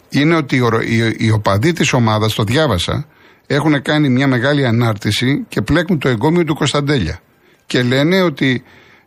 Είναι 0.10 0.36
ότι 0.36 0.56
οι, 0.56 1.16
οι 1.18 1.32
οπαδοί 1.32 1.74
της 1.74 1.94
ομάδας, 1.94 2.34
το 2.34 2.44
διάβασα, 2.44 3.08
έχουν 3.48 3.82
κάνει 3.82 4.10
μια 4.10 4.28
μεγάλη 4.28 4.66
ανάρτηση 4.66 5.46
και 5.48 5.62
πλέκουν 5.62 6.00
το 6.00 6.10
εγκόμιο 6.10 6.44
του 6.44 6.56
Κωνσταντέλια. 6.56 7.20
Και 7.66 7.84
λένε 7.84 8.22
ότι 8.22 8.64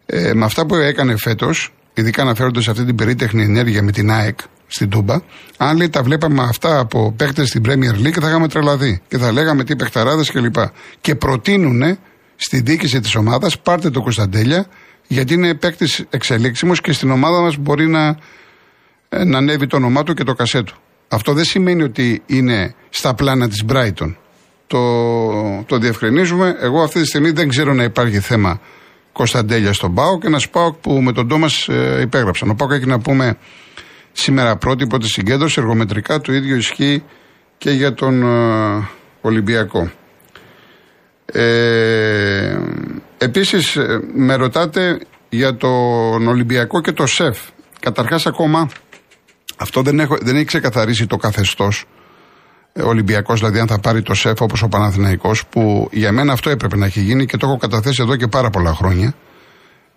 ε, 0.06 0.34
με 0.34 0.44
αυτά 0.44 0.66
που 0.66 0.74
έκανε 0.74 1.16
φέτος, 1.16 1.74
ειδικά 1.94 2.22
αναφέρονται 2.22 2.60
σε 2.60 2.70
αυτή 2.70 2.84
την 2.84 2.94
περίτεχνη 2.94 3.42
ενέργεια 3.42 3.82
με 3.82 3.92
την 3.92 4.10
ΑΕΚ, 4.10 4.38
στην 4.66 4.88
Τούμπα, 4.88 5.20
αν 5.56 5.76
λέει 5.76 5.88
τα 5.88 6.02
βλέπαμε 6.02 6.42
αυτά 6.42 6.78
από 6.78 7.12
παίκτες 7.16 7.48
στην 7.48 7.62
Premier 7.66 8.06
League 8.06 8.18
θα 8.20 8.28
είχαμε 8.28 8.48
τρελαθεί 8.48 9.00
και 9.08 9.18
θα 9.18 9.32
λέγαμε 9.32 9.64
τι 9.64 9.76
παιχταράδες 9.76 10.30
κλπ. 10.30 10.52
Και, 10.52 10.68
και 11.00 11.14
προτείνουν 11.14 11.98
στη 12.36 12.60
διοίκηση 12.60 13.00
της 13.00 13.14
ομάδας 13.14 13.60
πάρτε 13.60 13.90
το 13.90 14.02
Κωνσταντέλια 14.02 14.66
γιατί 15.06 15.34
είναι 15.34 15.54
παίκτης 15.54 16.04
εξελίξιμος 16.10 16.80
και 16.80 16.92
στην 16.92 17.10
ομάδα 17.10 17.40
μας 17.40 17.56
μπορεί 17.56 17.88
να, 17.88 18.16
ε, 19.08 19.24
να 19.24 19.38
ανέβει 19.38 19.66
το 19.66 19.76
όνομά 19.76 20.02
του 20.02 20.14
και 20.14 20.24
το 20.24 20.32
κασέ 20.34 20.62
του. 20.62 20.76
Αυτό 21.08 21.32
δεν 21.32 21.44
σημαίνει 21.44 21.82
ότι 21.82 22.22
είναι 22.26 22.74
στα 22.90 23.14
πλάνα 23.14 23.48
της 23.48 23.64
Brighton. 23.68 24.14
Το, 24.70 25.64
το 25.66 25.78
διευκρινίζουμε. 25.78 26.56
Εγώ 26.60 26.82
αυτή 26.82 27.00
τη 27.00 27.06
στιγμή 27.06 27.30
δεν 27.30 27.48
ξέρω 27.48 27.72
να 27.74 27.82
υπάρχει 27.82 28.20
θέμα 28.20 28.60
Κωνσταντέλια 29.12 29.72
στον 29.72 29.94
Πάο 29.94 30.18
και 30.18 30.26
ένα 30.26 30.40
Πάο 30.50 30.72
που 30.72 30.92
με 30.92 31.12
τον 31.12 31.28
Τόμας 31.28 31.68
ε, 31.68 32.00
υπέγραψαν. 32.00 32.50
Ο 32.50 32.54
Πάο 32.54 32.72
έχει 32.72 32.86
να 32.86 33.00
πούμε 33.00 33.36
σήμερα 34.12 34.56
πρώτη 34.56 34.86
πρώτη 34.86 35.08
συγκέντρωσης 35.08 35.56
εργομετρικά 35.56 36.20
το 36.20 36.32
ίδιο 36.32 36.56
ισχύει 36.56 37.02
και 37.58 37.70
για 37.70 37.94
τον 37.94 38.22
ε, 38.22 38.88
Ολυμπιακό. 39.20 39.90
Ε, 41.26 42.58
επίσης 43.18 43.76
ε, 43.76 44.00
με 44.14 44.34
ρωτάτε 44.34 44.98
για 45.28 45.56
τον 45.56 46.28
Ολυμπιακό 46.28 46.80
και 46.80 46.92
το 46.92 47.06
ΣΕΦ. 47.06 47.38
Καταρχάς 47.80 48.26
ακόμα 48.26 48.68
αυτό 49.56 49.82
δεν, 49.82 50.00
έχω, 50.00 50.16
δεν 50.20 50.36
έχει 50.36 50.44
ξεκαθαρίσει 50.44 51.06
το 51.06 51.16
καθεστώς 51.16 51.84
ο 52.72 52.88
Ολυμπιακός 52.88 53.38
δηλαδή 53.38 53.58
αν 53.58 53.66
θα 53.66 53.78
πάρει 53.78 54.02
το 54.02 54.14
ΣΕΦ 54.14 54.40
όπως 54.40 54.62
ο 54.62 54.68
Παναθηναϊκός 54.68 55.46
που 55.46 55.88
για 55.92 56.12
μένα 56.12 56.32
αυτό 56.32 56.50
έπρεπε 56.50 56.76
να 56.76 56.86
έχει 56.86 57.00
γίνει 57.00 57.26
και 57.26 57.36
το 57.36 57.46
έχω 57.46 57.56
καταθέσει 57.56 58.02
εδώ 58.02 58.16
και 58.16 58.26
πάρα 58.26 58.50
πολλά 58.50 58.74
χρόνια. 58.74 59.14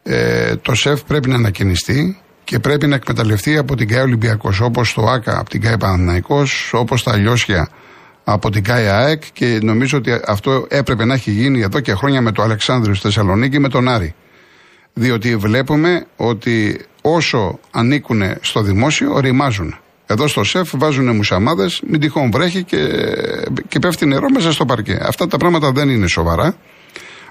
Ε, 0.04 0.56
το 0.56 0.76
ΣΕΦ 0.76 1.04
πρέπει 1.04 1.30
να 1.30 1.36
ανακοινιστεί 1.36 2.18
και 2.44 2.60
πρέπει 2.60 2.88
να 2.88 2.96
εκμεταλλευτεί 2.96 3.58
από 3.58 3.76
την 3.76 3.88
ΚΑΕ 3.88 4.02
Ολυμπιακός, 4.02 4.60
όπως 4.60 4.94
το 4.94 5.02
ΑΚΑ 5.02 5.40
από 5.40 5.50
την 5.50 5.62
ΚΑΕ 5.62 5.78
Παναθυναϊκό, 5.78 6.44
όπως 6.72 7.04
τα 7.04 7.16
Λιώσια 7.16 7.70
από 8.24 8.50
την 8.50 8.64
ΚΑΕ 8.64 8.90
ΑΕΚ 8.90 9.24
και 9.34 9.60
νομίζω 9.62 9.98
ότι 9.98 10.20
αυτό 10.26 10.66
έπρεπε 10.70 11.06
να 11.06 11.14
έχει 11.14 11.32
γίνει 11.32 11.62
εδώ 11.62 11.80
και 11.80 11.94
χρόνια 11.94 12.22
με 12.22 12.32
το 12.32 12.42
Αλεξάνδριο 12.42 12.94
στη 12.94 13.04
Θεσσαλονίκη 13.04 13.60
με 13.60 13.70
τον 13.70 13.88
Άρη. 13.88 14.16
Διότι 14.94 15.36
βλέπουμε 15.36 16.06
ότι 16.16 16.86
όσο 17.02 17.60
ανήκουν 17.72 18.22
στο 18.42 18.62
δημόσιο, 18.62 19.20
ρημάζουν. 19.20 19.78
Εδώ 20.06 20.28
στο 20.28 20.44
ΣΕΦ 20.44 20.70
βάζουν 20.74 21.16
μουσαμάδες, 21.16 21.82
μην 21.88 22.00
τυχόν 22.00 22.32
βρέχει 22.32 22.64
και, 22.64 22.78
και 23.68 23.80
πέφτει 23.80 24.06
νερό 24.06 24.30
μέσα 24.30 24.52
στο 24.52 24.66
παρκέ. 24.66 24.98
Αυτά 25.02 25.28
τα 25.28 25.38
πράγματα 25.38 25.72
δεν 25.72 25.90
είναι 25.90 26.08
σοβαρά. 26.08 26.56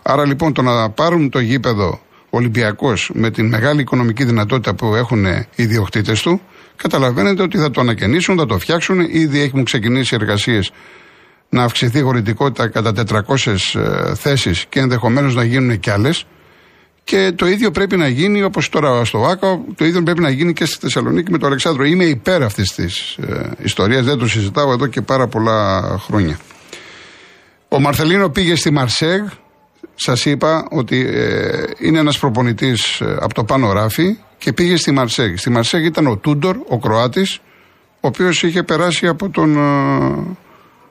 Άρα 0.03 0.27
λοιπόν 0.27 0.53
το 0.53 0.63
να 0.63 0.91
πάρουν 0.91 1.31
το 1.31 1.39
γήπεδο 1.39 2.01
Ολυμπιακός 2.31 3.11
με 3.15 3.31
την 3.31 3.49
μεγάλη 3.49 3.81
οικονομική 3.81 4.25
δυνατότητα 4.25 4.75
που 4.75 4.95
έχουν 4.95 5.25
οι 5.25 5.47
ιδιοκτήτε 5.55 6.13
του, 6.23 6.41
καταλαβαίνετε 6.77 7.43
ότι 7.43 7.59
θα 7.59 7.71
το 7.71 7.81
ανακαινήσουν, 7.81 8.37
θα 8.39 8.47
το 8.47 8.59
φτιάξουν. 8.59 9.01
Ήδη 9.01 9.41
έχουν 9.41 9.65
ξεκινήσει 9.65 10.15
εργασίες 10.21 10.73
να 11.49 11.63
αυξηθεί 11.63 11.99
η 11.99 12.03
χωρητικότητα 12.03 12.69
κατά 12.69 12.93
400 13.27 13.55
ε, 13.75 14.15
θέσεις 14.15 14.67
και 14.69 14.81
ενδεχομένως 14.81 15.35
να 15.35 15.45
γίνουν 15.45 15.79
κι 15.81 15.91
άλλες. 15.91 16.27
Και 17.05 17.33
το 17.37 17.47
ίδιο 17.47 17.71
πρέπει 17.71 17.97
να 17.97 18.09
γίνει 18.09 18.43
όπως 18.43 18.69
τώρα 18.69 19.05
στο 19.05 19.25
ΆΚΑ, 19.25 19.61
το 19.77 19.85
ίδιο 19.85 20.03
πρέπει 20.03 20.21
να 20.21 20.31
γίνει 20.31 20.53
και 20.53 20.65
στη 20.65 20.79
Θεσσαλονίκη 20.81 21.31
με 21.31 21.39
τον 21.39 21.49
Αλεξάνδρο. 21.49 21.85
Είμαι 21.85 22.05
υπέρ 22.05 22.43
αυτής 22.43 22.73
της 22.75 23.17
ε, 23.17 23.51
ιστορίας, 23.63 24.05
δεν 24.05 24.19
το 24.19 24.29
συζητάω 24.29 24.73
εδώ 24.73 24.87
και 24.87 25.01
πάρα 25.01 25.27
πολλά 25.27 25.83
χρόνια. 25.99 26.39
Ο 27.69 27.81
Μαρθελίνο 27.81 28.29
πήγε 28.29 28.55
στη 28.55 28.71
Μαρσέγ, 28.71 29.23
Σας 29.95 30.25
είπα 30.25 30.67
ότι 30.71 31.07
ε, 31.07 31.65
είναι 31.79 31.99
ένας 31.99 32.19
προπονητής 32.19 33.01
ε, 33.01 33.17
από 33.21 33.35
το 33.35 33.45
πάνω 33.45 33.73
ράφι 33.73 34.19
και 34.39 34.53
πήγε 34.53 34.77
στη 34.77 34.93
Μαρσέγ. 34.93 35.37
Στη 35.37 35.51
Μαρσέγ 35.51 35.85
ήταν 35.85 36.07
ο 36.07 36.17
Τούντορ, 36.17 36.57
ο 36.69 36.79
Κροάτης, 36.79 37.39
ο 37.95 38.07
οποίος 38.09 38.43
είχε 38.43 38.63
περάσει 38.63 39.07
από 39.07 39.31
τον, 39.31 39.57
ε, 39.57 40.37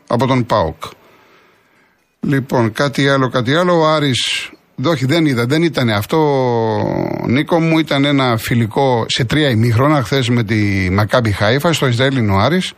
από 0.08 0.28
τον 0.28 0.46
Πάοκ. 0.46 0.84
Λοιπόν, 2.20 2.72
κάτι 2.72 3.10
άλλο, 3.10 3.30
κάτι 3.30 3.56
άλλο. 3.56 3.80
Ο 3.80 3.88
Άρης, 3.88 4.52
όχι 4.90 5.06
δεν 5.06 5.26
είδα, 5.26 5.46
δεν 5.46 5.64
ήταν 5.64 5.90
αυτό, 5.90 6.18
Νίκο 7.28 7.60
μου, 7.60 7.80
ήταν 7.80 8.06
ένα 8.06 8.38
φιλικό 8.38 9.06
σε 9.08 9.26
τρία 9.26 9.50
ημίχρονα 9.50 10.04
χθες 10.04 10.30
με 10.30 10.44
τη 10.44 10.90
Μακάμπι 10.92 11.32
Χάιφα 11.32 11.74
στο 11.74 11.88
Ισραήλ 11.88 12.30
ο 12.30 12.38
Άρης. 12.38 12.74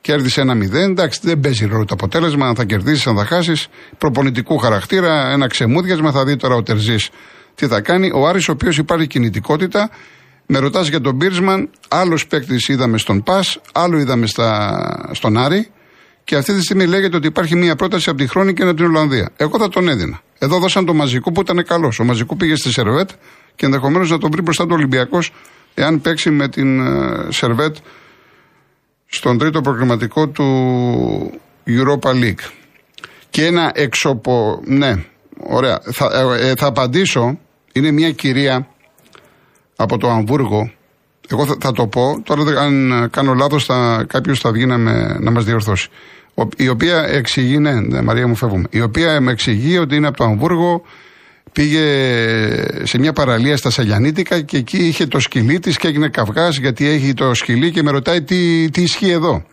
Κέρδισε 0.00 0.40
ένα 0.40 0.54
μηδέν. 0.54 0.90
Εντάξει, 0.90 1.20
δεν 1.22 1.40
παίζει 1.40 1.66
ρόλο 1.66 1.84
το 1.84 1.94
αποτέλεσμα. 1.94 2.46
Αν 2.48 2.54
θα 2.54 2.64
κερδίσεις, 2.64 3.06
αν 3.06 3.16
θα 3.16 3.24
χάσεις. 3.24 3.68
Προπονητικού 3.98 4.58
χαρακτήρα, 4.58 5.30
ένα 5.32 5.46
ξεμούδιασμα. 5.46 6.12
Θα 6.12 6.24
δει 6.24 6.36
τώρα 6.36 6.54
ο 6.54 6.62
Τερζής 6.62 7.10
τι 7.54 7.66
θα 7.66 7.80
κάνει. 7.80 8.10
Ο 8.14 8.28
Άρης, 8.28 8.48
ο 8.48 8.52
οποίος 8.52 8.78
υπάρχει 8.78 9.06
κινητικότητα, 9.06 9.90
Με 10.52 10.58
ρωτάς 10.58 10.88
για 10.88 11.00
τον 11.00 11.14
Μπίρσμαν, 11.14 11.70
άλλος 11.88 12.26
παίκτης 12.26 12.68
είδαμε 12.68 12.98
στον 12.98 13.22
Πας, 13.22 13.60
άλλο 13.72 13.98
είδαμε 13.98 14.26
στα, 14.26 15.10
στον 15.12 15.36
Άρη. 15.36 15.68
Και 16.24 16.36
αυτή 16.36 16.54
τη 16.54 16.62
στιγμή 16.62 16.86
λέγεται 16.86 17.16
ότι 17.16 17.26
υπάρχει 17.26 17.56
μια 17.56 17.76
πρόταση 17.76 18.08
από 18.10 18.18
τη 18.18 18.26
Χρόνη 18.26 18.52
και 18.52 18.62
από 18.62 18.74
την 18.74 18.84
Ολλανδία. 18.84 19.30
Εγώ 19.36 19.58
θα 19.58 19.68
τον 19.68 19.88
έδινα. 19.88 20.20
Εδώ 20.42 20.58
δώσαν 20.58 20.84
το 20.84 20.94
μαζικό 20.94 21.32
που 21.32 21.40
ήταν 21.40 21.64
καλός. 21.64 21.98
Ο 21.98 22.04
μαζικό 22.04 22.36
πήγε 22.36 22.56
στη 22.56 22.72
Σερβέτ 22.72 23.10
και 23.54 23.66
ενδεχομένως 23.66 24.10
να 24.10 24.18
τον 24.18 24.30
βρει 24.30 24.42
μπροστά 24.42 24.64
του 24.64 24.74
Ολυμπιακός 24.74 25.32
εάν 25.74 26.00
παίξει 26.00 26.30
με 26.30 26.48
την 26.48 26.80
ε, 26.80 27.26
Σερβέτ 27.28 27.76
στον 29.06 29.38
τρίτο 29.38 29.60
προγραμματικό 29.60 30.28
του 30.28 31.40
Europa 31.66 32.10
League. 32.10 32.50
Και 33.30 33.46
ένα 33.46 33.70
εξωπο... 33.74 34.60
Ναι, 34.64 35.04
ωραία. 35.38 35.80
Θα, 35.92 36.36
ε, 36.38 36.48
ε, 36.48 36.54
θα 36.54 36.66
απαντήσω. 36.66 37.38
Είναι 37.72 37.90
μια 37.90 38.12
κυρία 38.12 38.66
από 39.76 39.98
το 39.98 40.08
Αμβούργο. 40.10 40.72
Εγώ 41.28 41.46
θα, 41.60 41.72
το 41.72 41.86
πω. 41.86 42.22
Τώρα 42.24 42.60
αν 42.60 43.08
κάνω 43.10 43.34
λάθος 43.34 43.64
θα, 43.64 44.04
κάποιος 44.08 44.40
θα 44.40 44.52
βγει 44.52 44.66
να, 44.66 44.78
με, 44.78 45.16
να 45.20 45.30
μας 45.30 45.44
διορθώσει. 45.44 45.88
Η 46.56 46.68
οποία 46.68 47.04
εξηγεί, 47.08 47.58
ναι, 47.58 47.80
ναι, 47.80 48.02
Μαρία 48.02 48.26
μου 48.26 48.34
φεύγουμε. 48.34 48.64
Η 48.70 48.80
οποία 48.80 49.20
με 49.20 49.32
εξηγεί 49.32 49.78
ότι 49.78 49.96
είναι 49.96 50.06
από 50.06 50.16
το 50.16 50.24
Αμβούργο, 50.24 50.82
πήγε 51.52 51.84
σε 52.82 52.98
μια 52.98 53.12
παραλία 53.12 53.56
στα 53.56 53.70
Σαλιανίτικα 53.70 54.40
και 54.40 54.56
εκεί 54.56 54.76
είχε 54.76 55.06
το 55.06 55.20
σκυλί 55.20 55.58
της 55.58 55.76
και 55.76 55.88
έγινε 55.88 56.08
καυγάς 56.08 56.58
γιατί 56.58 56.86
έχει 56.88 57.14
το 57.14 57.34
σκυλί 57.34 57.70
και 57.70 57.82
με 57.82 57.90
ρωτάει 57.90 58.22
τι, 58.22 58.70
τι 58.70 58.82
ισχύει 58.82 59.10
εδώ. 59.10 59.44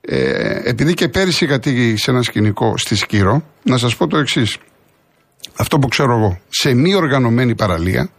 Ε, 0.00 0.60
επειδή 0.64 0.94
και 0.94 1.08
πέρυσι 1.08 1.44
είχα 1.44 1.60
σε 1.94 2.10
ένα 2.10 2.22
σκηνικό 2.22 2.76
στη 2.76 2.96
Σκύρο, 2.96 3.42
να 3.62 3.78
σας 3.78 3.96
πω 3.96 4.06
το 4.06 4.18
εξής. 4.18 4.56
Αυτό 5.56 5.78
που 5.78 5.88
ξέρω 5.88 6.12
εγώ. 6.12 6.40
Σε 6.48 6.74
μη 6.74 6.94
οργανωμένη 6.94 7.54
παραλία, 7.54 8.10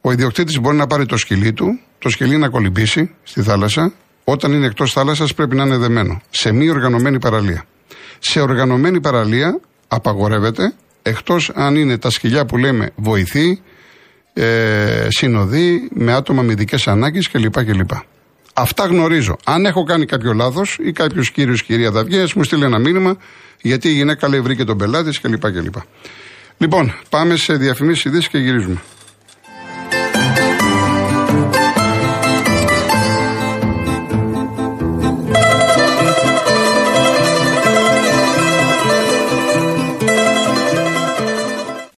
ο 0.00 0.12
ιδιοκτήτης 0.12 0.60
μπορεί 0.60 0.76
να 0.76 0.86
πάρει 0.86 1.06
το 1.06 1.16
σκυλί 1.16 1.52
του, 1.52 1.80
το 1.98 2.08
σκυλί 2.08 2.36
να 2.36 2.48
κολυμπήσει 2.48 3.14
στη 3.22 3.42
θάλασσα, 3.42 3.92
όταν 4.30 4.52
είναι 4.52 4.66
εκτός 4.66 4.92
θάλασσας 4.92 5.34
πρέπει 5.34 5.56
να 5.56 5.64
είναι 5.64 5.76
δεμένο. 5.76 6.20
Σε 6.30 6.52
μη 6.52 6.70
οργανωμένη 6.70 7.18
παραλία. 7.18 7.64
Σε 8.18 8.40
οργανωμένη 8.40 9.00
παραλία 9.00 9.60
απαγορεύεται, 9.88 10.72
εκτός 11.02 11.50
αν 11.54 11.76
είναι 11.76 11.98
τα 11.98 12.10
σκυλιά 12.10 12.44
που 12.44 12.56
λέμε 12.56 12.90
βοηθή, 12.96 13.62
ε, 14.32 15.06
συνοδοί, 15.08 15.88
με 15.92 16.12
άτομα 16.12 16.42
με 16.42 16.52
ειδικές 16.52 16.88
ανάγκες 16.88 17.28
κλπ. 17.30 17.64
κλπ. 17.64 17.90
Αυτά 18.54 18.86
γνωρίζω. 18.86 19.36
Αν 19.44 19.64
έχω 19.66 19.84
κάνει 19.84 20.04
κάποιο 20.04 20.32
λάθος 20.32 20.78
ή 20.80 20.92
κάποιος 20.92 21.30
κύριος 21.30 21.62
κυρία 21.62 21.90
Δαυγέ, 21.90 22.24
μου 22.34 22.44
στείλει 22.44 22.64
ένα 22.64 22.78
μήνυμα 22.78 23.16
γιατί 23.60 23.88
η 23.88 23.92
γυναίκα 23.92 24.28
λέει 24.28 24.40
βρήκε 24.40 24.64
τον 24.64 24.78
πελάτη 24.78 25.20
κλπ. 25.20 25.52
κλπ. 25.52 25.74
Λοιπόν, 26.58 26.94
πάμε 27.08 27.36
σε 27.36 27.54
διαφημίσεις 27.54 28.04
ειδήσεις 28.04 28.28
και 28.28 28.38
γυρίζουμε. 28.38 28.80